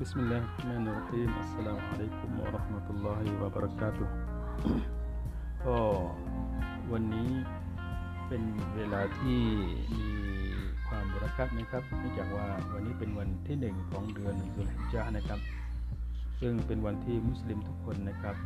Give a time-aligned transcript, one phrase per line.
[0.00, 4.08] بسم الله الرحمن الرحيم السلام عليكم ورحمة الله وبركاته
[5.64, 5.78] ก็
[6.92, 7.30] วันนี้
[8.28, 8.42] เป็น
[8.76, 9.40] เวลาที่
[9.94, 10.08] มี
[10.88, 15.40] ความบรักัตนะครับเนื่องจากว่าวันนี้เป็นวันที่หนึ่งของเดือนสุลฮิจญะห์นะครับ
[16.40, 18.36] ซึ่งเป็นวันที่มุสลิมทุกคนนะครับ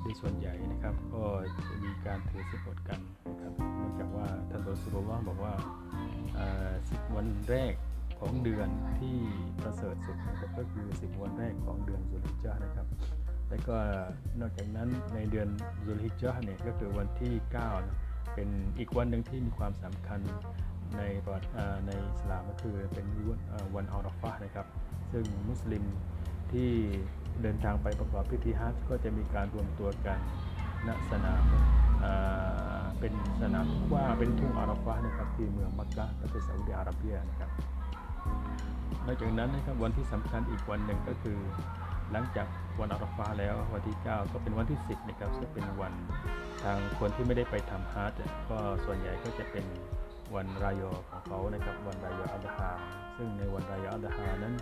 [0.00, 1.24] โดยส่วนใหญ่นะครับ ก็
[1.68, 3.00] จะมีการถือสิบอดกัน
[3.30, 5.54] นะครับเนื่องจากว่าท่านรอสูลุลลอฮ์บอกว่า
[6.90, 7.72] สิบวันแรก
[8.19, 8.69] ของเดือน
[8.99, 9.17] ที่
[9.61, 12.87] ประเสริฐสุดนะครับก็คือสิบวันแรกของเดือนสุลฮิจญะห์นะครับ
[13.49, 13.75] แล้วก็
[14.39, 15.47] นอกจากนั้นในเดือน
[15.85, 17.97] สุลฮิจญ์เนี่ยก็คือวันที่9นะ
[18.35, 20.19] เป็นอีกวันหนึ่งที่มีความสำคัญ
[20.97, 21.49] ในประวัติ
[21.87, 23.05] ในอิสลามก็คือเป็น
[23.75, 24.67] วันอัลรอฟะห์นะครับ
[25.11, 25.83] ซึ่งมุสลิม
[26.51, 26.69] ที่
[27.41, 30.19] เดินทางไปประกอบพิธีฮัจญ์ก็จะมีการรวมตัวกัน
[30.87, 31.43] ณสนาม
[32.99, 37.51] เป็นสนามกว้างเป็นทุ่งอาราฟะห์นะครับที่เมืองมักกะประเทศซาอุดิอาระเบียนะครับ
[39.05, 41.37] นอกจากนั้นนะครับวันที่สำคัญอีกวันหนึ่งก็คือ
[42.11, 42.47] หลังจาก
[42.79, 45.93] วันอาราฟาแล้ววันที่ 9 ก็เป็นวันที่ 10นะครับซึ่งเป็นวัน
[46.63, 49.65] ทางคนที่ไม่ได้ไปทำฮัจญ์ก็ส่วนใหญ่ก็จะเป็น
[50.35, 52.71] วันรายอของเขานะครับวันรายออัลฮา
[53.17, 54.55] ซึ่งในวันรายออัลฮานั้น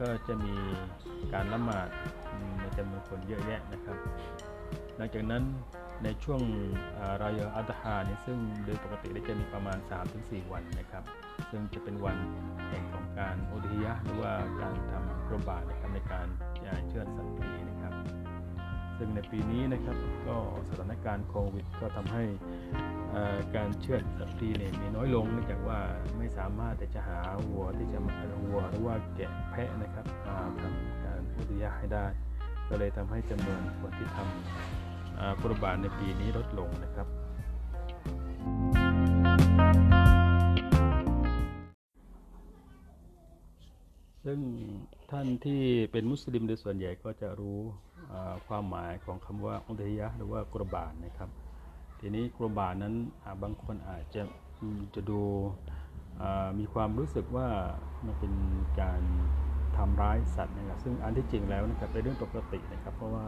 [0.00, 0.54] ก็จะมี
[1.32, 1.88] การละหมาด
[2.60, 3.96] ในจำนวนคนเยอะแยะนะครับ
[4.96, 5.42] หลังจากนั้น
[6.04, 6.40] ในช่วง
[7.22, 9.78] รายออัลฮานี่ซึ่งโดยปกติจะมีประมาณ
[10.14, 11.02] 3-4 วันนะครับ
[11.52, 12.16] ซึ่งจะเป็นวัน
[12.68, 16.26] แห่งของการโอดิยะหรือว่าการทำกรบานะครับในการ
[16.88, 17.94] เชื่อสัตว์ปีนะครับ
[18.98, 19.96] ซึ่งในปีนี้นะครับ
[20.28, 20.36] ก็
[20.68, 22.24] สถานการณ์โควิด ก็ทำให้
[23.56, 25.80] การเชื่อสัตว์ปีเนี่ยมีน้อยลงเนื่องจากว่า
[26.18, 28.14] ไม่สามารถจะหาวัวที่จะมา
[28.44, 32.06] วัวหรือว่าแกะแพะนะครับมาทำการโอดิยะให้ได้
[32.68, 37.06] ก็เลยทำให้จำนวนคนที่ทำกรบาในปีนี้ลดลงนะครับ
[44.24, 44.40] ซึ่ง
[45.10, 45.60] ท่านที่
[45.92, 47.58] เป็นมุสลิมโดยส่วนใหญ่ก็จะรู้
[48.46, 51.30] ความหมายของคำว่าอุทยะหรือว่ากรบานนะครับ
[52.00, 52.94] ทีนี้กรบานนั้น
[53.42, 54.22] บางคนอาจจะ
[54.94, 55.20] จะดู
[56.58, 57.48] มีความรู้สึกว่า
[58.06, 58.32] มันเป็น
[58.80, 59.02] การ
[59.76, 63.26] ทำร้ายสัตว์นะครับซึ่งอันที่จริงแล้วนะครับเป็นเรื่องปกตินะครับ เพราะว่า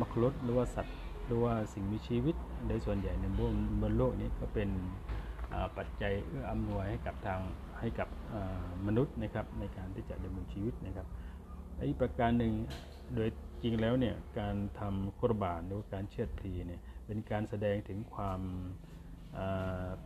[0.00, 2.36] มักลดหรือว่าสัตว์หรือว่าสิ่งมีชีวิต
[2.68, 4.68] ในส่วนใหญ่ในบนบนโลกนี้ก็เป็น
[5.76, 7.40] ปัจจัยเอื้ออำนวยให้กับทาง
[7.80, 8.08] ให้กับ
[8.86, 11.06] มนุษย์นะครับในการที่จะดำเนินชีวิตนะครับ
[11.86, 12.52] อีกประการหนึ่ง
[13.14, 13.28] โดย
[13.62, 18.40] จริงแล้วเนี่ยการทำกุรบานหรือการเชือดพลีเนี่ยเป็นการแสดงถึงความ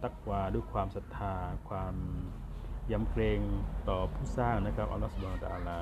[0.03, 1.35] ตักวาด้วยความศรัทธา
[1.69, 1.95] ความ
[2.93, 3.41] ยำเกรง
[3.89, 5.81] ต่อผู้สร้างนะครับอัลลอฮฺสุบานตะอาลา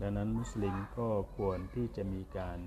[0.00, 2.58] ดังนั้นมุสลิมก็ควรที่จะมีการ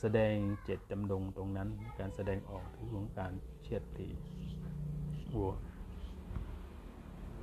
[0.00, 0.34] แสดง
[0.64, 4.08] เจตจำนงตรงนั้น การแสดงออกถึงของการเชือดพลี
[5.34, 5.50] วัว